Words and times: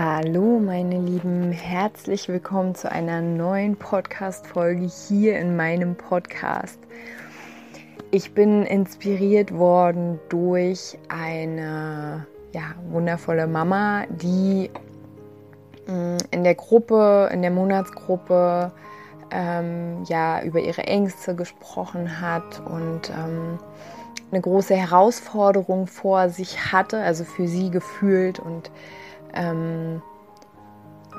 Hallo 0.00 0.60
meine 0.60 1.00
Lieben, 1.00 1.50
herzlich 1.50 2.28
willkommen 2.28 2.76
zu 2.76 2.88
einer 2.88 3.20
neuen 3.20 3.74
Podcast-Folge 3.74 4.88
hier 5.08 5.36
in 5.40 5.56
meinem 5.56 5.96
Podcast. 5.96 6.78
Ich 8.12 8.32
bin 8.32 8.62
inspiriert 8.62 9.52
worden 9.52 10.20
durch 10.28 10.96
eine 11.08 12.24
ja, 12.52 12.76
wundervolle 12.90 13.48
Mama, 13.48 14.04
die 14.08 14.70
mm, 15.88 16.18
in 16.30 16.44
der 16.44 16.54
Gruppe, 16.54 17.28
in 17.32 17.42
der 17.42 17.50
Monatsgruppe 17.50 18.70
ähm, 19.32 20.04
ja 20.08 20.40
über 20.44 20.60
ihre 20.60 20.84
Ängste 20.84 21.34
gesprochen 21.34 22.20
hat 22.20 22.62
und 22.64 23.10
ähm, 23.10 23.58
eine 24.30 24.42
große 24.42 24.76
Herausforderung 24.76 25.88
vor 25.88 26.28
sich 26.28 26.72
hatte, 26.72 26.98
also 27.00 27.24
für 27.24 27.48
sie 27.48 27.72
gefühlt 27.72 28.38
und 28.38 28.70
ähm, 29.34 30.02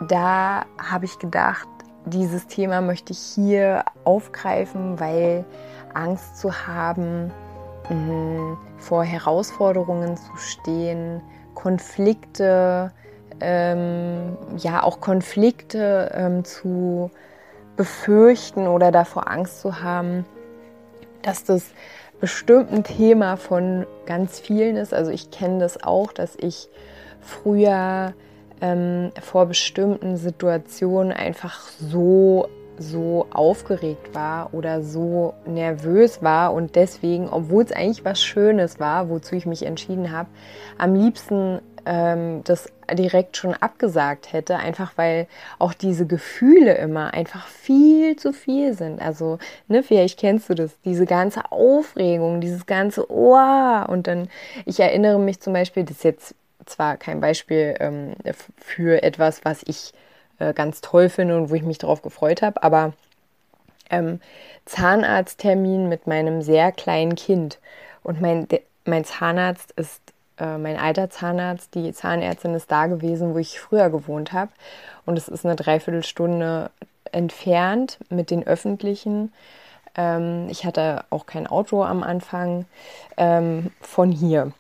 da 0.08 0.66
habe 0.78 1.06
ich 1.06 1.20
gedacht, 1.20 1.68
dieses 2.06 2.48
Thema 2.48 2.82
möchte 2.82 3.14
ich 3.14 3.20
hier 3.20 3.84
aufgreifen, 4.04 5.00
weil 5.00 5.46
Angst 5.94 6.38
zu 6.38 6.68
haben, 6.68 7.32
mh, 7.90 8.58
vor 8.78 9.04
Herausforderungen 9.04 10.18
zu 10.18 10.38
stehen, 10.38 11.22
Konflikte, 11.54 12.92
ähm, 13.42 14.38
ja 14.58 14.84
auch 14.84 15.02
Konflikte 15.02 16.12
ähm, 16.14 16.46
zu 16.46 17.12
befürchten 17.76 18.68
oder 18.68 18.92
davor 18.92 19.30
Angst 19.30 19.62
zu 19.62 19.82
haben, 19.82 20.26
dass 21.22 21.44
das 21.44 21.64
bestimmt 22.20 22.72
ein 22.72 22.84
Thema 22.84 23.38
von 23.38 23.86
ganz 24.06 24.40
vielen 24.40 24.76
ist. 24.76 24.94
Also 24.94 25.12
ich 25.12 25.32
kenne 25.32 25.60
das 25.60 25.84
auch, 25.84 26.12
dass 26.12 26.36
ich 26.36 26.70
früher 27.22 28.14
ähm, 28.62 29.12
vor 29.22 29.46
bestimmten 29.46 30.18
Situationen 30.18 31.12
einfach 31.12 31.62
so 31.80 32.48
so 32.82 33.28
aufgeregt 33.32 34.16
war 34.16 34.54
oder 34.54 34.82
so 34.82 35.34
nervös 35.46 36.24
war 36.24 36.54
und 36.54 36.76
deswegen, 36.76 37.28
obwohl 37.28 37.64
es 37.64 37.74
eigentlich 37.74 38.06
was 38.06 38.24
Schönes 38.24 38.80
war, 38.80 39.10
wozu 39.10 39.36
ich 39.36 39.46
mich 39.46 39.66
entschieden 39.66 40.12
habe, 40.12 40.30
am 40.78 40.96
liebsten 40.96 41.60
ähm, 41.86 42.42
das 42.46 42.72
direkt 42.92 43.38
schon 43.38 43.54
abgesagt 43.54 44.34
hätte, 44.34 44.58
einfach 44.58 44.94
weil 44.96 45.28
auch 45.60 45.74
diese 45.74 46.06
Gefühle 46.06 46.76
immer 46.76 47.14
einfach 47.14 47.48
viel 47.48 48.16
zu 48.16 48.34
viel 48.34 48.74
sind. 48.74 49.02
Also, 49.02 49.40
ne, 49.68 49.84
vielleicht 49.84 50.20
kennst 50.20 50.50
du 50.50 50.56
das, 50.56 50.72
diese 50.86 51.06
ganze 51.06 51.52
Aufregung, 51.52 52.42
dieses 52.42 52.66
ganze 52.66 53.10
Ohr 53.12 53.86
und 53.90 54.08
dann, 54.08 54.30
ich 54.66 54.80
erinnere 54.80 55.20
mich 55.20 55.40
zum 55.40 55.54
Beispiel, 55.54 55.84
das 55.84 55.98
ist 55.98 56.04
jetzt 56.04 56.36
zwar 56.66 56.98
kein 56.98 57.22
Beispiel 57.22 57.76
ähm, 57.80 58.14
für 58.58 59.04
etwas, 59.04 59.44
was 59.46 59.64
ich 59.66 59.94
äh, 60.40 60.54
ganz 60.54 60.82
toll 60.82 61.10
finde 61.10 61.38
und 61.38 61.50
wo 61.50 61.56
ich 61.56 61.64
mich 61.64 61.78
darauf 61.78 62.02
gefreut 62.02 62.42
habe, 62.42 62.62
aber 62.64 62.94
ähm, 63.90 64.20
Zahnarzttermin 64.66 65.90
mit 65.90 66.08
meinem 66.08 66.42
sehr 66.42 66.72
kleinen 66.72 67.16
Kind. 67.16 67.60
Und 68.04 68.22
mein, 68.22 68.48
mein 68.86 69.04
Zahnarzt 69.04 69.72
ist 69.72 70.02
äh, 70.40 70.58
mein 70.58 70.78
alter 70.78 71.10
Zahnarzt, 71.10 71.76
die 71.76 71.92
Zahnärztin 71.94 72.54
ist 72.54 72.72
da 72.72 72.88
gewesen, 72.88 73.34
wo 73.34 73.40
ich 73.40 73.60
früher 73.60 73.90
gewohnt 73.90 74.32
habe. 74.32 74.52
Und 75.06 75.18
es 75.18 75.28
ist 75.28 75.46
eine 75.46 75.56
Dreiviertelstunde 75.56 76.70
entfernt 77.12 77.98
mit 78.10 78.32
den 78.32 78.46
öffentlichen. 78.46 79.34
Ähm, 79.96 80.48
ich 80.50 80.66
hatte 80.66 81.04
auch 81.10 81.26
kein 81.26 81.48
Auto 81.48 81.84
am 81.84 82.04
Anfang 82.04 82.66
ähm, 83.18 83.72
von 83.82 84.12
hier 84.12 84.52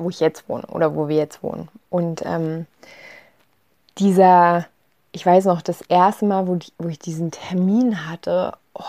wo 0.00 0.10
ich 0.10 0.20
jetzt 0.20 0.48
wohne 0.48 0.66
oder 0.66 0.94
wo 0.94 1.08
wir 1.08 1.16
jetzt 1.16 1.42
wohnen. 1.42 1.68
Und 1.88 2.22
ähm, 2.24 2.66
dieser, 3.98 4.66
ich 5.12 5.24
weiß 5.24 5.44
noch, 5.44 5.62
das 5.62 5.82
erste 5.82 6.24
Mal, 6.24 6.46
wo, 6.46 6.56
die, 6.56 6.72
wo 6.78 6.88
ich 6.88 6.98
diesen 6.98 7.30
Termin 7.30 8.08
hatte, 8.08 8.52
oh, 8.74 8.84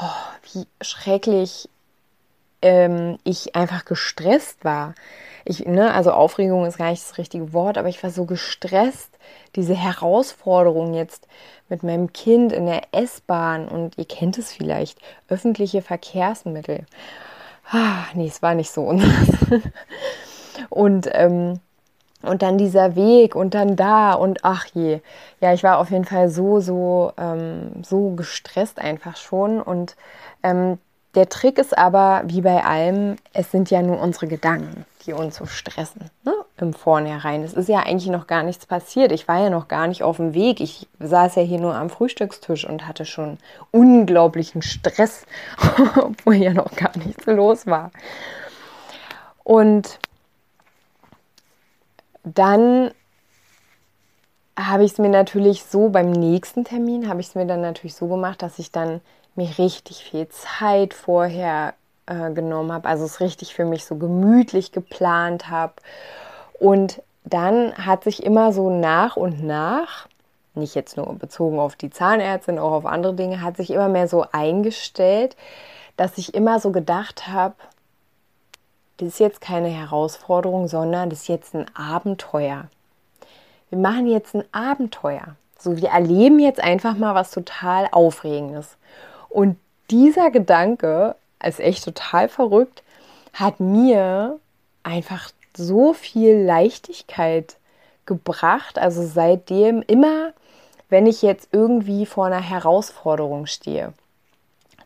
wie 0.54 0.66
schrecklich 0.82 1.70
ähm, 2.62 3.18
ich 3.24 3.56
einfach 3.56 3.86
gestresst 3.86 4.64
war. 4.64 4.94
Ich, 5.44 5.66
ne, 5.66 5.94
also 5.94 6.12
Aufregung 6.12 6.66
ist 6.66 6.78
gar 6.78 6.92
nicht 6.92 7.04
das 7.04 7.18
richtige 7.18 7.54
Wort, 7.54 7.78
aber 7.78 7.90
ich 7.90 8.02
war 8.04 8.12
so 8.12 8.26
gestresst, 8.26 9.10
diese 9.56 9.74
Herausforderung 9.74 10.94
jetzt 10.94 11.28
mit 11.68 11.84
meinem 11.84 12.14
Kind 12.14 12.52
in 12.52 12.66
der 12.66 12.82
S-Bahn 12.92 13.68
und 13.68 13.98
ihr 13.98 14.06
kennt 14.06 14.38
es 14.38 14.52
vielleicht, 14.52 15.00
öffentliche 15.30 15.82
Verkehrsmittel. 15.82 16.86
Ah, 17.72 18.06
nee, 18.14 18.28
es 18.28 18.42
war 18.42 18.54
nicht 18.54 18.72
so. 18.72 18.92
Und, 20.72 21.08
ähm, 21.12 21.60
und 22.24 22.42
dann 22.42 22.58
dieser 22.58 22.96
Weg 22.96 23.36
und 23.36 23.54
dann 23.54 23.76
da 23.76 24.14
und 24.14 24.40
ach 24.44 24.66
je. 24.74 25.02
Ja, 25.40 25.54
ich 25.54 25.64
war 25.64 25.78
auf 25.80 25.92
jeden 25.92 26.06
Fall 26.06 26.30
so, 26.30 26.60
so, 26.60 27.14
ähm, 27.18 27.84
so 27.84 28.12
gestresst 28.12 28.80
einfach 28.80 29.18
schon. 29.18 29.62
Und 29.62 29.96
ähm, 30.44 30.78
der 31.14 31.28
Trick 31.28 31.58
ist 31.58 31.78
aber, 31.78 32.22
wie 32.26 32.42
bei 32.42 32.64
allem, 32.64 33.18
es 33.34 33.52
sind 33.52 33.70
ja 33.70 33.82
nur 33.82 34.00
unsere 34.00 34.28
Gedanken, 34.28 34.86
die 35.06 35.12
uns 35.12 35.36
so 35.36 35.46
stressen, 35.46 36.10
ne? 36.24 36.34
im 36.58 36.74
Vornherein. 36.74 37.44
Es 37.44 37.54
ist 37.54 37.68
ja 37.68 37.80
eigentlich 37.80 38.08
noch 38.08 38.28
gar 38.28 38.44
nichts 38.44 38.66
passiert. 38.66 39.12
Ich 39.12 39.28
war 39.28 39.42
ja 39.42 39.50
noch 39.50 39.68
gar 39.68 39.88
nicht 39.88 40.04
auf 40.04 40.18
dem 40.18 40.34
Weg. 40.34 40.62
Ich 40.62 40.88
saß 41.00 41.36
ja 41.36 41.42
hier 41.42 41.60
nur 41.60 41.76
am 41.76 41.90
Frühstückstisch 41.90 42.66
und 42.66 42.88
hatte 42.88 43.06
schon 43.06 43.40
unglaublichen 43.72 44.62
Stress, 44.62 45.26
obwohl 45.98 46.36
ja 46.36 46.54
noch 46.54 46.74
gar 46.76 46.96
nichts 46.98 47.26
los 47.26 47.68
war. 47.68 47.92
Und 49.44 50.00
dann 52.24 52.92
habe 54.58 54.84
ich 54.84 54.94
es 54.94 54.98
mir 54.98 55.10
natürlich 55.10 55.64
so 55.64 55.90
beim 55.90 56.12
nächsten 56.12 56.66
Termin 56.66 57.08
habe 57.08 57.22
ich 57.22 57.28
es 57.28 57.36
mir 57.36 57.46
dann 57.46 57.62
natürlich 57.62 57.96
so 57.96 58.08
gemacht, 58.08 58.42
dass 58.42 58.60
ich 58.60 58.72
dann 58.72 59.02
mir 59.36 59.58
richtig 59.58 60.04
viel 60.04 60.28
Zeit 60.28 60.94
vorher 60.94 61.74
äh, 62.06 62.32
genommen 62.32 62.72
habe, 62.72 62.88
also 62.88 63.06
es 63.06 63.20
richtig 63.20 63.56
für 63.56 63.66
mich 63.66 63.86
so 63.86 63.96
gemütlich 63.96 64.72
geplant 64.72 65.50
habe. 65.50 65.74
Und 66.60 67.02
dann 67.24 67.74
hat 67.76 68.04
sich 68.04 68.24
immer 68.24 68.52
so 68.52 68.70
nach 68.70 69.16
und 69.16 69.44
nach, 69.44 70.08
nicht 70.54 70.76
jetzt 70.76 70.98
nur 70.98 71.14
bezogen 71.16 71.60
auf 71.60 71.76
die 71.76 71.90
Zahnärztin, 71.90 72.60
auch 72.60 72.74
auf 72.74 72.86
andere 72.86 73.14
Dinge, 73.14 73.42
hat 73.42 73.58
sich 73.58 73.72
immer 73.72 73.88
mehr 73.88 74.08
so 74.08 74.26
eingestellt, 74.32 75.38
dass 75.96 76.18
ich 76.18 76.34
immer 76.34 76.60
so 76.60 76.72
gedacht 76.72 77.28
habe, 77.28 77.56
das 79.02 79.10
ist 79.10 79.20
jetzt 79.20 79.42
keine 79.42 79.70
Herausforderung, 79.70 80.68
sondern 80.68 81.10
das 81.10 81.22
ist 81.22 81.28
jetzt 81.28 81.56
ein 81.56 81.66
Abenteuer. 81.76 82.66
Wir 83.70 83.80
machen 83.80 84.06
jetzt 84.06 84.36
ein 84.36 84.44
Abenteuer. 84.52 85.36
So, 85.58 85.78
wir 85.78 85.90
erleben 85.90 86.40
jetzt 86.40 86.60
einfach 86.60 86.96
mal 86.96 87.16
was 87.16 87.32
total 87.32 87.88
Aufregendes. 87.92 88.78
Und 89.28 89.58
dieser 89.90 90.30
Gedanke, 90.30 91.16
ist 91.44 91.60
echt 91.60 91.84
total 91.84 92.30
verrückt, 92.30 92.84
hat 93.34 93.60
mir 93.60 94.40
einfach 94.84 95.32
so 95.58 95.94
viel 95.94 96.38
Leichtigkeit 96.38 97.58
gebracht. 98.06 98.78
Also 98.78 99.04
seitdem 99.04 99.82
immer, 99.82 100.34
wenn 100.90 101.08
ich 101.08 101.24
jetzt 101.24 101.50
irgendwie 101.52 102.06
vor 102.06 102.28
einer 102.28 102.42
Herausforderung 102.42 103.48
stehe. 103.48 103.94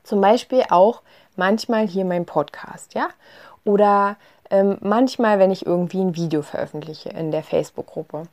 Zum 0.03 0.21
Beispiel 0.21 0.63
auch 0.69 1.01
manchmal 1.35 1.85
hier 1.85 2.05
mein 2.05 2.25
Podcast, 2.25 2.93
ja. 2.93 3.09
Oder 3.65 4.15
ähm, 4.49 4.77
manchmal, 4.81 5.39
wenn 5.39 5.51
ich 5.51 5.65
irgendwie 5.65 6.01
ein 6.01 6.15
Video 6.15 6.41
veröffentliche 6.41 7.09
in 7.09 7.31
der 7.31 7.43
Facebook-Gruppe. 7.43 8.23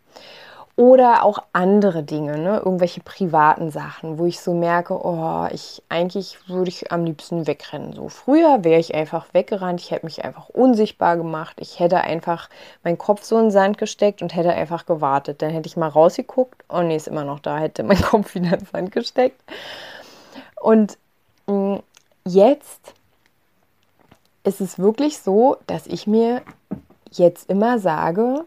Oder 0.75 1.23
auch 1.23 1.39
andere 1.53 2.03
Dinge, 2.03 2.39
ne? 2.39 2.63
irgendwelche 2.65 3.03
privaten 3.03 3.71
Sachen, 3.71 4.19
wo 4.19 4.25
ich 4.25 4.41
so 4.41 4.55
merke, 4.55 4.95
oh, 4.95 5.47
ich 5.53 5.83
eigentlich 5.91 6.49
würde 6.49 6.71
ich 6.71 6.91
am 6.91 7.05
liebsten 7.05 7.47
wegrennen. 7.47 7.93
So 7.93 8.09
früher 8.09 8.65
wäre 8.65 8.81
ich 8.81 8.95
einfach 8.95 9.27
weggerannt, 9.35 9.83
ich 9.83 9.91
hätte 9.91 10.07
mich 10.07 10.25
einfach 10.25 10.49
unsichtbar 10.49 11.19
gemacht, 11.19 11.59
ich 11.61 11.79
hätte 11.79 11.99
einfach 12.01 12.49
meinen 12.85 12.97
Kopf 12.97 13.23
so 13.23 13.37
in 13.37 13.47
den 13.47 13.51
Sand 13.51 13.77
gesteckt 13.77 14.23
und 14.23 14.35
hätte 14.35 14.55
einfach 14.55 14.87
gewartet. 14.87 15.43
Dann 15.43 15.51
hätte 15.51 15.67
ich 15.67 15.77
mal 15.77 15.89
rausgeguckt, 15.89 16.65
oh 16.71 16.81
nee, 16.81 16.97
ist 16.97 17.09
immer 17.09 17.25
noch 17.25 17.41
da, 17.41 17.59
hätte 17.59 17.83
mein 17.83 18.01
Kopf 18.03 18.35
wieder 18.35 18.55
in 18.55 18.61
den 18.61 18.67
Sand 18.67 18.93
gesteckt. 18.93 19.43
Und 20.59 20.97
mh, 21.49 21.55
mm, 21.55 21.83
jetzt 22.25 22.95
ist 24.45 24.61
es 24.61 24.79
wirklich 24.79 25.19
so, 25.19 25.57
dass 25.67 25.87
ich 25.87 26.07
mir 26.07 26.43
jetzt 27.11 27.49
immer 27.49 27.79
sage, 27.79 28.45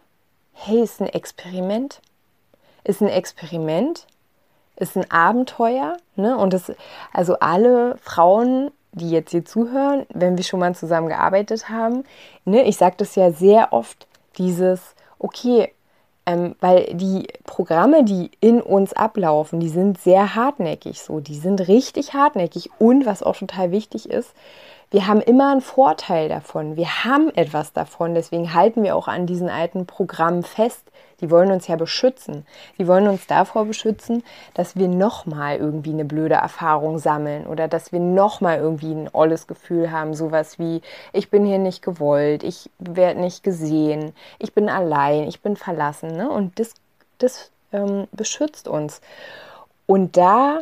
hey, 0.53 0.81
ist 0.81 1.01
ein 1.01 1.07
Experiment. 1.07 2.01
Ist 2.83 3.01
ein 3.01 3.07
Experiment. 3.07 4.07
ist 4.77 4.97
ein 4.97 5.09
Abenteuer. 5.09 5.97
Ne? 6.15 6.38
Und 6.38 6.53
das, 6.53 6.71
also 7.13 7.39
alle 7.39 7.97
Frauen, 8.01 8.71
die 8.92 9.09
jetzt 9.09 9.31
hier 9.31 9.45
zuhören, 9.45 10.06
wenn 10.09 10.38
wir 10.38 10.44
schon 10.44 10.59
mal 10.59 10.75
zusammen 10.75 11.07
gearbeitet 11.07 11.69
haben, 11.69 12.03
ne, 12.45 12.63
ich 12.63 12.77
sage 12.77 12.95
das 12.98 13.15
ja 13.15 13.31
sehr 13.31 13.74
oft, 13.74 14.07
dieses, 14.38 14.95
okay, 15.19 15.74
ähm, 16.25 16.56
weil 16.59 16.86
die 16.94 17.27
Programme, 17.45 18.03
die 18.03 18.31
in 18.39 18.62
uns 18.62 18.94
ablaufen, 18.94 19.59
die 19.59 19.69
sind 19.69 20.00
sehr 20.00 20.36
hartnäckig 20.36 21.01
so, 21.01 21.19
die 21.19 21.36
sind 21.36 21.68
richtig 21.68 22.13
hartnäckig 22.13 22.69
und 22.80 23.06
was 23.06 23.21
auch 23.21 23.36
total 23.36 23.71
wichtig 23.71 24.09
ist, 24.09 24.33
wir 24.95 25.07
haben 25.07 25.19
immer 25.19 25.51
einen 25.51 25.59
Vorteil 25.59 26.30
davon. 26.30 26.77
Wir 26.77 27.03
haben 27.03 27.30
etwas 27.36 27.74
davon. 27.74 28.15
Deswegen 28.15 28.53
halten 28.53 28.81
wir 28.81 28.95
auch 28.95 29.09
an 29.09 29.25
diesen 29.25 29.50
alten 29.50 29.86
Programmen 29.86 30.42
fest. 30.42 30.89
Die 31.19 31.30
wollen 31.30 31.51
uns 31.51 31.68
ja 31.68 31.75
beschützen. 31.75 32.47
Die 32.77 32.88
wollen 32.88 33.09
uns 33.09 33.27
davor 33.27 33.65
beschützen, 33.65 34.24
dass 34.53 34.77
wir 34.77 34.88
nochmal 34.88 35.57
irgendwie 35.57 35.92
eine 35.92 36.06
blöde 36.06 36.36
Erfahrung 36.36 36.97
sammeln 36.97 37.45
oder 37.45 37.68
dass 37.68 37.92
wir 37.92 38.00
nochmal 38.00 38.59
irgendwie 38.59 38.94
ein 38.94 39.09
olles 39.12 39.47
Gefühl 39.47 39.92
haben. 39.92 40.13
Sowas 40.13 40.59
wie, 40.59 40.81
ich 41.12 41.30
bin 41.30 41.45
hier 41.45 41.59
nicht 41.59 41.81
gewollt, 41.81 42.45
ich 42.45 42.69
werde 42.80 43.19
nicht 43.19 43.44
gesehen, 43.44 44.13
ich 44.39 44.53
bin 44.53 44.69
allein, 44.69 45.27
ich 45.27 45.41
bin 45.41 45.57
verlassen. 45.57 46.15
Ne? 46.15 46.30
Und 46.30 46.57
das, 46.57 46.74
das 47.18 47.51
ähm, 47.74 48.07
beschützt 48.13 48.69
uns. 48.69 49.01
Und 49.88 50.15
da 50.15 50.59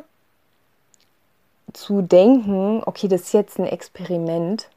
zu 1.73 2.01
denken, 2.01 2.81
okay, 2.85 3.07
das 3.07 3.21
ist 3.21 3.33
jetzt 3.33 3.59
ein 3.59 3.65
Experiment, 3.65 4.69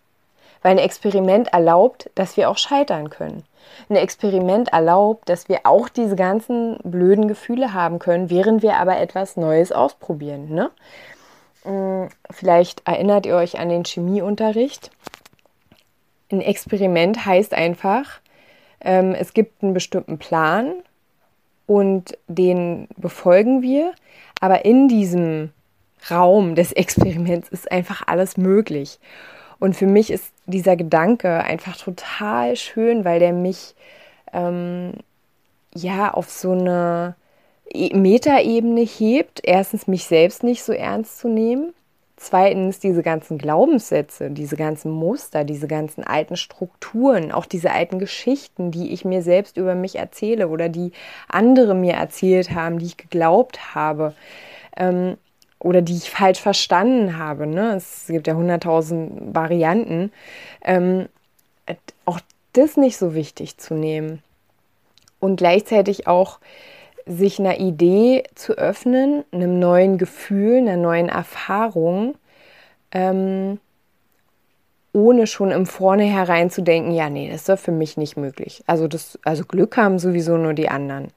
weil 0.63 0.73
ein 0.73 0.79
Experiment 0.79 1.49
erlaubt, 1.53 2.11
dass 2.15 2.37
wir 2.37 2.51
auch 2.51 2.59
scheitern 2.59 3.11
können. 3.11 3.45
Ein 3.89 3.97
Experiment 3.97 4.69
erlaubt, 4.73 5.29
dass 5.29 5.49
wir 5.49 5.61
auch 5.65 5.89
diese 5.89 6.17
ganzen 6.17 6.79
blöden 6.83 7.29
Gefühle 7.29 7.75
haben 7.75 7.99
können, 7.99 8.31
während 8.31 8.63
wir 8.63 8.77
aber 8.77 8.99
etwas 8.99 9.37
Neues 9.37 9.73
ausprobieren. 9.73 10.49
Ne? 10.55 10.71
Hm, 11.63 12.09
vielleicht 12.31 12.87
erinnert 12.87 13.27
ihr 13.27 13.37
euch 13.37 13.59
an 13.59 13.69
den 13.69 13.85
Chemieunterricht. 13.85 14.91
Ein 16.31 16.41
Experiment 16.41 17.27
heißt 17.27 17.55
einfach, 17.55 18.21
ähm, 18.81 19.15
es 19.15 19.35
gibt 19.35 19.63
einen 19.63 19.75
bestimmten 19.75 20.19
Plan 20.19 20.75
und 21.67 22.17
den 22.29 22.89
befolgen 22.97 23.63
wir, 23.63 23.93
aber 24.41 24.65
in 24.65 24.89
diesem 24.89 25.53
Raum 26.11 26.55
des 26.55 26.73
Experiments 26.73 27.49
ist 27.49 27.71
einfach 27.71 28.03
alles 28.07 28.37
möglich. 28.37 28.99
Und 29.59 29.75
für 29.75 29.87
mich 29.87 30.11
ist 30.11 30.33
dieser 30.47 30.77
Gedanke 30.77 31.43
einfach 31.45 31.77
total 31.77 32.57
schön, 32.57 33.05
weil 33.05 33.21
der 33.21 33.33
mich 33.33 33.75
ähm, 34.33 34.93
ja 35.75 36.13
auf 36.13 36.31
so 36.31 36.53
eine 36.53 37.17
e-, 37.73 37.95
Metaebene 37.97 38.83
hebt. 38.83 39.41
Erstens, 39.43 39.87
mich 39.87 40.05
selbst 40.05 40.43
nicht 40.43 40.63
so 40.63 40.73
ernst 40.73 41.19
zu 41.19 41.29
nehmen. 41.29 41.73
Zweitens, 42.19 42.79
diese 42.79 43.03
ganzen 43.03 43.37
Glaubenssätze, 43.37 44.31
diese 44.31 44.57
ganzen 44.57 44.91
Muster, 44.91 45.45
diese 45.45 45.67
ganzen 45.67 46.03
alten 46.03 46.37
Strukturen, 46.37 47.31
auch 47.31 47.45
diese 47.45 47.73
alten 47.73 47.99
Geschichten, 47.99 48.71
die 48.71 48.93
ich 48.93 49.05
mir 49.05 49.21
selbst 49.21 49.59
über 49.59 49.75
mich 49.75 49.97
erzähle 49.97 50.49
oder 50.49 50.71
die 50.71 50.93
andere 51.29 51.75
mir 51.75 51.93
erzählt 51.93 52.53
haben, 52.53 52.79
die 52.79 52.87
ich 52.87 52.97
geglaubt 52.97 53.75
habe. 53.75 54.15
Ähm, 54.79 55.19
oder 55.59 55.83
die 55.83 55.97
ich 55.97 56.11
falsch 56.11 56.41
verstanden 56.41 57.19
habe. 57.19 57.47
Ne? 57.47 57.75
Es 57.75 58.07
gibt 58.09 58.27
ja 58.27 58.35
hunderttausend 58.35 59.35
Varianten. 59.35 60.13
Ähm, 60.63 61.09
auch 62.05 62.21
das 62.53 62.77
nicht 62.77 62.97
so 62.97 63.15
wichtig 63.15 63.59
zu 63.59 63.75
nehmen. 63.75 64.23
Und 65.19 65.37
gleichzeitig 65.37 66.07
auch 66.07 66.39
sich 67.07 67.39
einer 67.39 67.59
Idee 67.59 68.25
zu 68.35 68.55
öffnen, 68.55 69.25
einem 69.33 69.59
neuen 69.59 69.97
Gefühl, 69.97 70.59
einer 70.59 70.77
neuen 70.77 71.09
Erfahrung, 71.09 72.17
ähm, 72.93 73.61
ohne 74.93 75.27
schon 75.27 75.51
im 75.51 75.67
Vornherein 75.67 76.51
zu 76.51 76.63
denken, 76.63 76.93
ja, 76.93 77.11
nee, 77.11 77.29
das 77.29 77.43
ist 77.43 77.49
doch 77.49 77.59
für 77.59 77.73
mich 77.73 77.97
nicht 77.97 78.17
möglich. 78.17 78.65
Also, 78.67 78.89
das, 78.89 79.19
also 79.25 79.45
Glück 79.45 79.77
haben 79.77 79.99
sowieso 79.99 80.37
nur 80.37 80.55
die 80.55 80.69
anderen. 80.69 81.09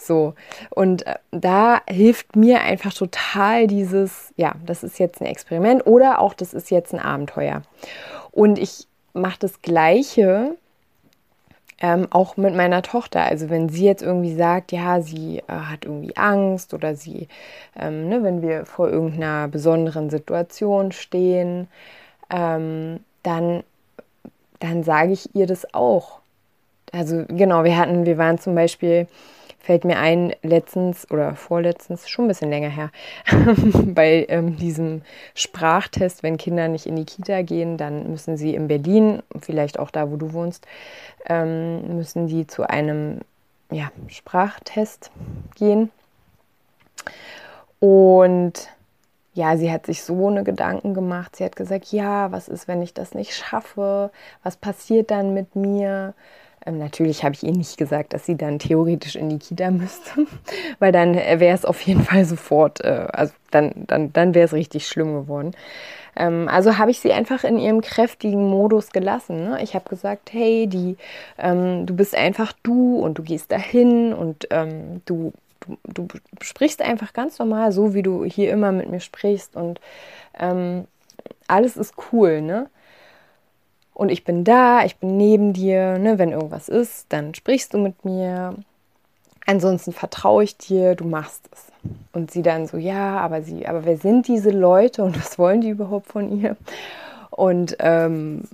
So. 0.00 0.34
Und 0.70 1.06
äh, 1.06 1.16
da 1.30 1.80
hilft 1.88 2.36
mir 2.36 2.60
einfach 2.62 2.92
total 2.92 3.66
dieses, 3.66 4.32
ja, 4.36 4.54
das 4.64 4.82
ist 4.82 4.98
jetzt 4.98 5.20
ein 5.20 5.26
Experiment 5.26 5.86
oder 5.86 6.20
auch 6.20 6.34
das 6.34 6.54
ist 6.54 6.70
jetzt 6.70 6.92
ein 6.92 7.00
Abenteuer. 7.00 7.62
Und 8.32 8.58
ich 8.58 8.86
mache 9.12 9.38
das 9.40 9.60
Gleiche 9.62 10.56
ähm, 11.80 12.08
auch 12.10 12.36
mit 12.36 12.54
meiner 12.54 12.82
Tochter. 12.82 13.24
Also 13.24 13.48
wenn 13.50 13.68
sie 13.68 13.86
jetzt 13.86 14.02
irgendwie 14.02 14.34
sagt, 14.34 14.72
ja, 14.72 15.00
sie 15.00 15.38
äh, 15.38 15.52
hat 15.52 15.84
irgendwie 15.84 16.16
Angst 16.16 16.74
oder 16.74 16.94
sie, 16.94 17.28
ähm, 17.78 18.08
ne, 18.08 18.22
wenn 18.22 18.42
wir 18.42 18.66
vor 18.66 18.88
irgendeiner 18.90 19.48
besonderen 19.48 20.10
Situation 20.10 20.92
stehen, 20.92 21.68
ähm, 22.30 23.00
dann, 23.22 23.64
dann 24.60 24.82
sage 24.82 25.12
ich 25.12 25.34
ihr 25.34 25.46
das 25.46 25.74
auch. 25.74 26.20
Also 26.92 27.24
genau, 27.28 27.64
wir 27.64 27.76
hatten, 27.76 28.04
wir 28.04 28.18
waren 28.18 28.38
zum 28.38 28.54
Beispiel 28.54 29.06
fällt 29.60 29.84
mir 29.84 29.98
ein, 29.98 30.34
letztens 30.42 31.10
oder 31.10 31.36
vorletztens, 31.36 32.08
schon 32.08 32.24
ein 32.24 32.28
bisschen 32.28 32.50
länger 32.50 32.70
her, 32.70 32.90
bei 33.84 34.26
ähm, 34.28 34.56
diesem 34.56 35.02
Sprachtest, 35.34 36.22
wenn 36.22 36.38
Kinder 36.38 36.68
nicht 36.68 36.86
in 36.86 36.96
die 36.96 37.04
Kita 37.04 37.42
gehen, 37.42 37.76
dann 37.76 38.10
müssen 38.10 38.36
sie 38.36 38.54
in 38.54 38.68
Berlin, 38.68 39.22
vielleicht 39.38 39.78
auch 39.78 39.90
da, 39.90 40.10
wo 40.10 40.16
du 40.16 40.32
wohnst, 40.32 40.66
ähm, 41.26 41.96
müssen 41.96 42.26
die 42.26 42.46
zu 42.46 42.68
einem 42.68 43.20
ja, 43.70 43.92
Sprachtest 44.08 45.10
gehen. 45.56 45.90
Und 47.78 48.68
ja, 49.34 49.56
sie 49.56 49.70
hat 49.70 49.86
sich 49.86 50.02
so 50.02 50.28
eine 50.28 50.42
Gedanken 50.42 50.94
gemacht. 50.94 51.36
Sie 51.36 51.44
hat 51.44 51.56
gesagt, 51.56 51.92
ja, 51.92 52.32
was 52.32 52.48
ist, 52.48 52.66
wenn 52.66 52.82
ich 52.82 52.94
das 52.94 53.14
nicht 53.14 53.34
schaffe? 53.34 54.10
Was 54.42 54.56
passiert 54.56 55.10
dann 55.10 55.34
mit 55.34 55.54
mir? 55.54 56.14
Ähm, 56.66 56.78
natürlich 56.78 57.24
habe 57.24 57.34
ich 57.34 57.42
ihr 57.42 57.52
nicht 57.52 57.76
gesagt, 57.76 58.12
dass 58.12 58.26
sie 58.26 58.36
dann 58.36 58.58
theoretisch 58.58 59.16
in 59.16 59.28
die 59.28 59.38
Kita 59.38 59.70
müsste, 59.70 60.26
weil 60.78 60.92
dann 60.92 61.14
wäre 61.14 61.54
es 61.54 61.64
auf 61.64 61.80
jeden 61.82 62.02
Fall 62.02 62.24
sofort, 62.24 62.84
äh, 62.84 63.06
also 63.12 63.32
dann, 63.50 63.72
dann, 63.86 64.12
dann 64.12 64.34
wäre 64.34 64.44
es 64.44 64.52
richtig 64.52 64.86
schlimm 64.86 65.14
geworden. 65.14 65.52
Ähm, 66.16 66.48
also 66.48 66.78
habe 66.78 66.90
ich 66.90 67.00
sie 67.00 67.12
einfach 67.12 67.44
in 67.44 67.58
ihrem 67.58 67.80
kräftigen 67.80 68.48
Modus 68.48 68.90
gelassen. 68.90 69.44
Ne? 69.44 69.62
Ich 69.62 69.74
habe 69.74 69.88
gesagt, 69.88 70.32
hey, 70.32 70.66
die, 70.66 70.96
ähm, 71.38 71.86
du 71.86 71.94
bist 71.94 72.14
einfach 72.14 72.52
du 72.62 72.96
und 72.96 73.18
du 73.18 73.22
gehst 73.22 73.50
dahin 73.52 74.12
und 74.12 74.48
ähm, 74.50 75.02
du, 75.06 75.32
du, 75.84 76.08
du 76.08 76.08
sprichst 76.42 76.82
einfach 76.82 77.12
ganz 77.12 77.38
normal, 77.38 77.72
so 77.72 77.94
wie 77.94 78.02
du 78.02 78.24
hier 78.24 78.52
immer 78.52 78.72
mit 78.72 78.90
mir 78.90 79.00
sprichst 79.00 79.56
und 79.56 79.80
ähm, 80.38 80.86
alles 81.46 81.76
ist 81.76 81.94
cool, 82.12 82.40
ne? 82.40 82.68
Und 84.00 84.08
ich 84.08 84.24
bin 84.24 84.44
da, 84.44 84.82
ich 84.86 84.96
bin 84.96 85.18
neben 85.18 85.52
dir. 85.52 85.98
Ne? 85.98 86.18
Wenn 86.18 86.32
irgendwas 86.32 86.70
ist, 86.70 87.04
dann 87.10 87.34
sprichst 87.34 87.74
du 87.74 87.78
mit 87.78 88.02
mir. 88.02 88.54
Ansonsten 89.44 89.92
vertraue 89.92 90.42
ich 90.42 90.56
dir, 90.56 90.94
du 90.94 91.04
machst 91.04 91.46
es. 91.52 91.66
Und 92.14 92.30
sie 92.30 92.40
dann 92.40 92.66
so, 92.66 92.78
ja, 92.78 93.18
aber 93.18 93.42
sie, 93.42 93.66
aber 93.66 93.84
wer 93.84 93.98
sind 93.98 94.26
diese 94.26 94.48
Leute 94.48 95.02
und 95.02 95.18
was 95.20 95.38
wollen 95.38 95.60
die 95.60 95.68
überhaupt 95.68 96.06
von 96.06 96.40
ihr? 96.40 96.56
Und 97.28 97.76
ähm, 97.80 98.44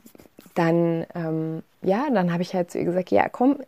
dann, 0.57 1.07
ähm, 1.15 1.63
ja, 1.81 2.07
dann 2.13 2.33
habe 2.33 2.43
ich 2.43 2.53
halt 2.53 2.73
zu 2.73 2.79
ihr 2.79 2.85
gesagt, 2.85 3.13
ja, 3.13 3.29
komm, 3.29 3.61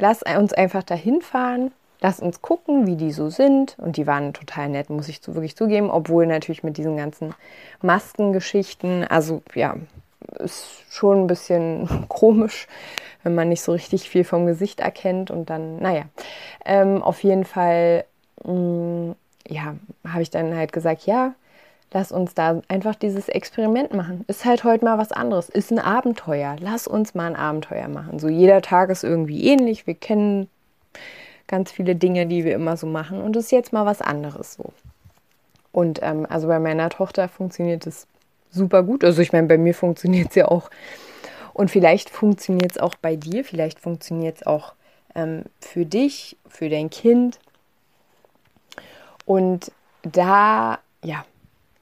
lass 0.00 0.22
uns 0.36 0.52
einfach 0.52 0.82
dahin 0.82 1.22
fahren, 1.22 1.70
lass 2.00 2.18
uns 2.18 2.42
gucken, 2.42 2.88
wie 2.88 2.96
die 2.96 3.12
so 3.12 3.30
sind. 3.30 3.76
Und 3.78 3.98
die 3.98 4.08
waren 4.08 4.32
total 4.32 4.68
nett, 4.68 4.90
muss 4.90 5.08
ich 5.08 5.20
wirklich 5.28 5.54
zugeben, 5.54 5.90
obwohl 5.90 6.26
natürlich 6.26 6.64
mit 6.64 6.76
diesen 6.76 6.96
ganzen 6.96 7.36
Maskengeschichten, 7.82 9.04
also 9.04 9.42
ja, 9.54 9.76
ist 10.38 10.82
schon 10.90 11.22
ein 11.22 11.26
bisschen 11.26 11.88
komisch, 12.08 12.66
wenn 13.22 13.34
man 13.34 13.48
nicht 13.48 13.62
so 13.62 13.72
richtig 13.72 14.08
viel 14.08 14.24
vom 14.24 14.46
Gesicht 14.46 14.80
erkennt 14.80 15.30
und 15.30 15.50
dann, 15.50 15.78
naja, 15.78 16.04
ähm, 16.64 17.02
auf 17.02 17.22
jeden 17.22 17.44
Fall, 17.44 18.04
mh, 18.44 18.52
mm, 18.52 19.16
ja, 19.48 19.76
habe 20.08 20.22
ich 20.22 20.30
dann 20.30 20.56
halt 20.56 20.72
gesagt, 20.72 21.06
ja, 21.06 21.34
lass 21.92 22.12
uns 22.12 22.34
da 22.34 22.60
einfach 22.68 22.94
dieses 22.94 23.28
Experiment 23.28 23.94
machen. 23.94 24.24
Ist 24.26 24.44
halt 24.44 24.64
heute 24.64 24.84
mal 24.84 24.98
was 24.98 25.12
anderes, 25.12 25.48
ist 25.48 25.70
ein 25.70 25.78
Abenteuer. 25.78 26.56
Lass 26.58 26.86
uns 26.86 27.14
mal 27.14 27.26
ein 27.26 27.36
Abenteuer 27.36 27.88
machen. 27.88 28.18
So 28.18 28.28
jeder 28.28 28.62
Tag 28.62 28.90
ist 28.90 29.04
irgendwie 29.04 29.46
ähnlich. 29.46 29.86
Wir 29.86 29.94
kennen 29.94 30.48
ganz 31.46 31.70
viele 31.70 31.94
Dinge, 31.94 32.26
die 32.26 32.44
wir 32.44 32.54
immer 32.54 32.76
so 32.76 32.86
machen 32.86 33.20
und 33.20 33.36
ist 33.36 33.52
jetzt 33.52 33.72
mal 33.72 33.86
was 33.86 34.00
anderes 34.00 34.54
so. 34.54 34.72
Und 35.72 36.00
ähm, 36.02 36.26
also 36.28 36.48
bei 36.48 36.58
meiner 36.58 36.90
Tochter 36.90 37.28
funktioniert 37.28 37.86
es 37.86 38.06
super 38.54 38.82
gut. 38.82 39.04
Also 39.04 39.22
ich 39.22 39.32
meine, 39.32 39.46
bei 39.46 39.58
mir 39.58 39.74
funktioniert 39.74 40.30
es 40.30 40.34
ja 40.36 40.48
auch. 40.48 40.70
Und 41.52 41.70
vielleicht 41.70 42.10
funktioniert 42.10 42.72
es 42.72 42.78
auch 42.78 42.94
bei 42.96 43.16
dir, 43.16 43.44
vielleicht 43.44 43.78
funktioniert 43.78 44.38
es 44.38 44.46
auch 44.46 44.74
ähm, 45.14 45.44
für 45.60 45.86
dich, 45.86 46.36
für 46.48 46.68
dein 46.68 46.90
Kind. 46.90 47.38
Und 49.24 49.70
da, 50.02 50.80
ja, 51.02 51.24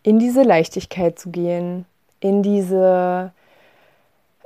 in 0.02 0.18
diese 0.18 0.42
Leichtigkeit 0.42 1.18
zu 1.18 1.30
gehen, 1.30 1.86
in 2.20 2.42
diese, 2.42 3.32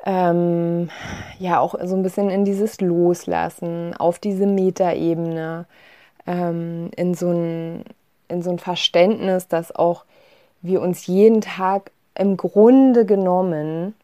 ähm, 0.05 0.91
ja, 1.39 1.59
auch 1.59 1.75
so 1.83 1.97
ein 1.97 2.03
bisschen 2.03 2.31
in 2.31 2.45
dieses 2.45 2.81
Loslassen, 2.81 3.95
auf 3.95 4.19
diese 4.19 4.47
Metaebene, 4.47 5.67
ähm, 6.27 6.91
in 6.97 7.15
so 7.15 7.31
ein 7.31 7.85
in 8.29 8.43
so 8.43 8.51
ein 8.51 8.59
Verständnis, 8.59 9.49
dass 9.49 9.75
auch 9.75 10.05
wir 10.63 10.81
uns 10.81 11.07
jeden 11.07 11.41
Tag 11.41 11.91
im 12.19 12.37
Grunde 12.37 13.07
genommen 13.07 13.95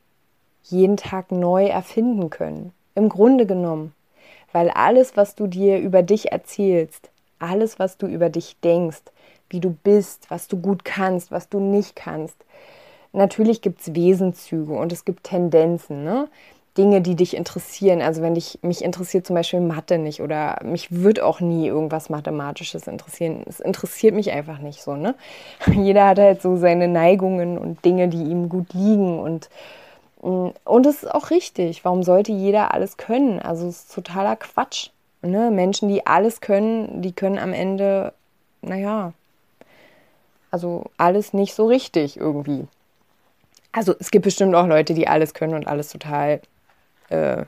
jeden 0.64 0.96
Tag 0.96 1.32
neu 1.32 1.66
erfinden 1.66 2.30
können. 2.30 2.72
Im 2.94 3.08
Grunde 3.08 3.46
genommen. 3.46 3.94
Weil 4.52 4.70
alles, 4.70 5.16
was 5.16 5.34
du 5.34 5.46
dir 5.46 5.78
über 5.78 6.02
dich 6.02 6.30
erzählst, 6.30 7.10
alles, 7.38 7.78
was 7.78 7.96
du 7.96 8.06
über 8.06 8.28
dich 8.28 8.56
denkst, 8.60 9.02
wie 9.48 9.60
du 9.60 9.70
bist, 9.70 10.30
was 10.30 10.48
du 10.48 10.58
gut 10.58 10.84
kannst, 10.84 11.30
was 11.30 11.48
du 11.48 11.58
nicht 11.58 11.96
kannst, 11.96 12.36
natürlich 13.12 13.62
gibt 13.62 13.80
es 13.80 13.94
Wesenzüge 13.94 14.72
und 14.72 14.92
es 14.92 15.04
gibt 15.04 15.24
Tendenzen. 15.24 16.04
Ne? 16.04 16.28
Dinge, 16.78 17.02
die 17.02 17.14
dich 17.14 17.36
interessieren. 17.36 18.00
Also 18.00 18.22
wenn 18.22 18.34
dich, 18.34 18.58
mich 18.62 18.82
interessiert 18.82 19.26
zum 19.26 19.36
Beispiel 19.36 19.60
Mathe 19.60 19.98
nicht 19.98 20.22
oder 20.22 20.58
mich 20.64 20.90
wird 20.90 21.20
auch 21.20 21.40
nie 21.40 21.66
irgendwas 21.66 22.08
Mathematisches 22.08 22.86
interessieren. 22.86 23.42
Es 23.46 23.60
interessiert 23.60 24.14
mich 24.14 24.32
einfach 24.32 24.58
nicht 24.58 24.82
so, 24.82 24.96
ne? 24.96 25.14
Jeder 25.72 26.06
hat 26.08 26.18
halt 26.18 26.42
so 26.42 26.56
seine 26.56 26.88
Neigungen 26.88 27.58
und 27.58 27.84
Dinge, 27.84 28.08
die 28.08 28.22
ihm 28.22 28.48
gut 28.48 28.72
liegen 28.72 29.18
und 29.18 29.50
mm, 30.22 30.48
und 30.64 30.86
es 30.86 31.02
ist 31.02 31.14
auch 31.14 31.30
richtig. 31.30 31.84
Warum 31.84 32.02
sollte 32.02 32.32
jeder 32.32 32.72
alles 32.72 32.96
können? 32.96 33.38
Also 33.40 33.68
es 33.68 33.80
ist 33.80 33.94
totaler 33.94 34.36
Quatsch. 34.36 34.90
Ne? 35.22 35.50
Menschen, 35.50 35.88
die 35.88 36.06
alles 36.06 36.40
können, 36.40 37.02
die 37.02 37.12
können 37.12 37.38
am 37.38 37.52
Ende, 37.52 38.12
naja, 38.62 39.12
also 40.50 40.84
alles 40.98 41.32
nicht 41.32 41.54
so 41.54 41.66
richtig 41.66 42.16
irgendwie. 42.16 42.66
Also 43.72 43.94
es 43.98 44.10
gibt 44.10 44.24
bestimmt 44.24 44.54
auch 44.54 44.66
Leute, 44.66 44.94
die 44.94 45.08
alles 45.08 45.32
können 45.32 45.54
und 45.54 45.66
alles 45.66 45.88
total 45.88 46.40
äh, 47.10 47.44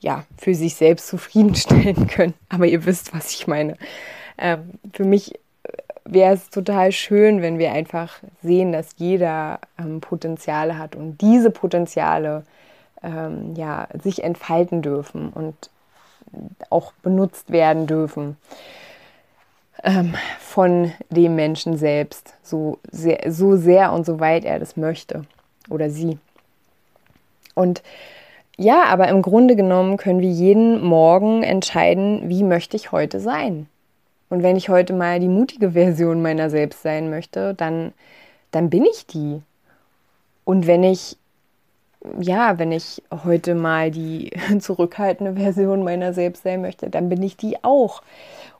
ja, 0.00 0.24
für 0.36 0.54
sich 0.54 0.74
selbst 0.74 1.08
zufriedenstellen 1.08 2.06
können. 2.08 2.34
Aber 2.48 2.66
ihr 2.66 2.84
wisst, 2.84 3.14
was 3.14 3.32
ich 3.32 3.46
meine. 3.46 3.76
Ähm, 4.38 4.72
für 4.92 5.04
mich 5.04 5.38
wäre 6.04 6.34
es 6.34 6.50
total 6.50 6.92
schön, 6.92 7.42
wenn 7.42 7.58
wir 7.58 7.72
einfach 7.72 8.14
sehen, 8.42 8.72
dass 8.72 8.96
jeder 8.96 9.60
ähm, 9.78 10.00
Potenziale 10.00 10.78
hat 10.78 10.96
und 10.96 11.20
diese 11.20 11.50
Potenziale 11.50 12.44
ähm, 13.02 13.54
ja, 13.54 13.88
sich 14.02 14.24
entfalten 14.24 14.82
dürfen 14.82 15.30
und 15.30 15.70
auch 16.70 16.92
benutzt 17.02 17.50
werden 17.52 17.86
dürfen 17.86 18.36
ähm, 19.82 20.14
von 20.38 20.92
dem 21.10 21.34
Menschen 21.34 21.76
selbst, 21.76 22.34
so 22.42 22.78
sehr, 22.90 23.32
so 23.32 23.56
sehr 23.56 23.92
und 23.92 24.06
so 24.06 24.20
weit 24.20 24.44
er 24.44 24.58
das 24.58 24.76
möchte 24.76 25.24
oder 25.68 25.90
sie. 25.90 26.18
Und 27.54 27.82
ja, 28.58 28.84
aber 28.84 29.08
im 29.08 29.22
Grunde 29.22 29.56
genommen 29.56 29.96
können 29.96 30.20
wir 30.20 30.30
jeden 30.30 30.82
Morgen 30.82 31.42
entscheiden, 31.42 32.28
wie 32.28 32.42
möchte 32.42 32.76
ich 32.76 32.92
heute 32.92 33.18
sein. 33.20 33.66
Und 34.28 34.42
wenn 34.42 34.56
ich 34.56 34.68
heute 34.68 34.92
mal 34.92 35.20
die 35.20 35.28
mutige 35.28 35.72
Version 35.72 36.22
meiner 36.22 36.50
selbst 36.50 36.82
sein 36.82 37.10
möchte, 37.10 37.54
dann, 37.54 37.92
dann 38.50 38.70
bin 38.70 38.84
ich 38.84 39.06
die. 39.06 39.42
Und 40.44 40.66
wenn 40.66 40.84
ich, 40.84 41.16
ja, 42.18 42.58
wenn 42.58 42.72
ich 42.72 43.02
heute 43.24 43.54
mal 43.54 43.90
die 43.90 44.30
zurückhaltende 44.58 45.34
Version 45.34 45.84
meiner 45.84 46.12
selbst 46.12 46.42
sein 46.42 46.62
möchte, 46.62 46.90
dann 46.90 47.08
bin 47.08 47.22
ich 47.22 47.36
die 47.36 47.62
auch. 47.62 48.02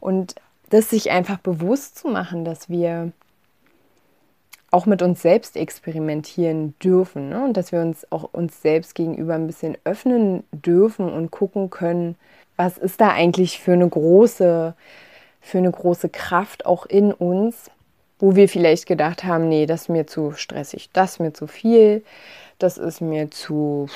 Und 0.00 0.34
das 0.70 0.90
sich 0.90 1.11
einfach 1.11 1.38
bewusst 1.38 1.99
zu 1.99 2.08
machen, 2.08 2.44
dass 2.44 2.68
wir 2.70 3.12
auch 4.73 4.87
mit 4.87 5.02
uns 5.02 5.21
selbst 5.23 5.57
experimentieren 5.57 6.75
dürfen 6.83 7.29
ne? 7.29 7.45
und 7.45 7.57
dass 7.57 7.73
wir 7.73 7.81
uns 7.83 8.11
auch 8.11 8.25
uns 8.33 8.62
selbst 8.62 8.95
gegenüber 8.95 9.35
ein 9.35 9.47
bisschen 9.47 9.76
öffnen 9.85 10.45
dürfen 10.50 11.12
und 11.12 11.31
gucken 11.31 11.69
können, 11.69 12.17
was 12.57 12.79
ist 12.79 13.00
da 13.00 13.11
eigentlich 13.11 13.61
für 13.61 13.75
eine 13.75 13.88
große, 13.88 14.75
für 15.41 15.59
eine 15.59 15.71
große 15.71 16.09
Kraft 16.09 16.64
auch 16.64 16.87
in 16.87 17.12
uns, 17.12 17.71
wo 18.19 18.35
wir 18.35 18.49
vielleicht 18.49 18.87
gedacht 18.87 19.25
haben, 19.25 19.49
nee, 19.49 19.67
das 19.67 19.83
ist 19.83 19.88
mir 19.91 20.07
zu 20.07 20.33
stressig, 20.33 20.88
das 20.93 21.12
ist 21.12 21.21
mir 21.21 21.35
zu 21.35 21.47
viel, 21.47 22.02
das 22.59 22.79
ist 22.79 23.02
mir 23.02 23.31
zu, 23.31 23.88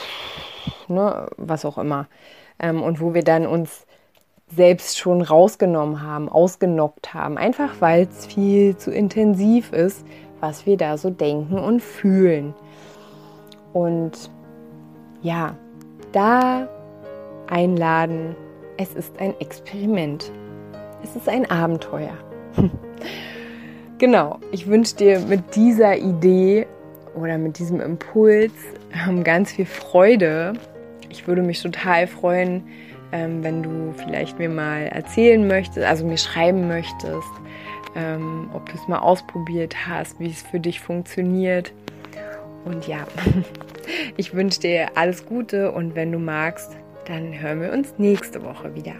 ne, 0.88 1.26
was 1.38 1.64
auch 1.64 1.78
immer. 1.78 2.06
Ähm, 2.58 2.82
und 2.82 3.00
wo 3.00 3.14
wir 3.14 3.24
dann 3.24 3.46
uns 3.46 3.86
selbst 4.54 4.98
schon 4.98 5.22
rausgenommen 5.22 6.02
haben, 6.02 6.28
ausgenockt 6.28 7.14
haben, 7.14 7.38
einfach 7.38 7.80
weil 7.80 8.08
es 8.10 8.26
viel 8.26 8.76
zu 8.76 8.92
intensiv 8.92 9.72
ist, 9.72 10.04
was 10.40 10.66
wir 10.66 10.76
da 10.76 10.96
so 10.98 11.10
denken 11.10 11.58
und 11.58 11.82
fühlen. 11.82 12.54
Und 13.72 14.30
ja, 15.22 15.56
da 16.12 16.68
einladen, 17.48 18.34
es 18.76 18.94
ist 18.94 19.18
ein 19.20 19.34
Experiment. 19.40 20.30
Es 21.02 21.16
ist 21.16 21.28
ein 21.28 21.50
Abenteuer. 21.50 22.16
genau, 23.98 24.38
ich 24.52 24.66
wünsche 24.66 24.96
dir 24.96 25.20
mit 25.20 25.54
dieser 25.54 25.96
Idee 25.96 26.66
oder 27.14 27.38
mit 27.38 27.58
diesem 27.58 27.80
Impuls 27.80 28.52
ähm, 29.08 29.24
ganz 29.24 29.52
viel 29.52 29.66
Freude. 29.66 30.54
Ich 31.08 31.26
würde 31.26 31.42
mich 31.42 31.62
total 31.62 32.06
freuen, 32.06 32.64
ähm, 33.12 33.42
wenn 33.42 33.62
du 33.62 33.94
vielleicht 33.96 34.38
mir 34.38 34.48
mal 34.48 34.86
erzählen 34.86 35.46
möchtest, 35.46 35.86
also 35.86 36.04
mir 36.04 36.18
schreiben 36.18 36.68
möchtest, 36.68 37.28
ähm, 37.96 38.50
ob 38.52 38.68
du 38.68 38.76
es 38.76 38.86
mal 38.86 38.98
ausprobiert 38.98 39.74
hast, 39.88 40.20
wie 40.20 40.30
es 40.30 40.42
für 40.42 40.60
dich 40.60 40.80
funktioniert. 40.80 41.72
Und 42.64 42.86
ja, 42.86 43.06
ich 44.16 44.34
wünsche 44.34 44.60
dir 44.60 44.90
alles 44.96 45.26
Gute 45.26 45.72
und 45.72 45.94
wenn 45.94 46.12
du 46.12 46.18
magst, 46.18 46.76
dann 47.06 47.40
hören 47.40 47.60
wir 47.60 47.72
uns 47.72 47.94
nächste 47.98 48.42
Woche 48.42 48.74
wieder. 48.74 48.94